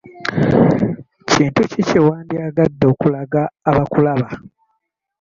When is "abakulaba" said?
3.69-4.27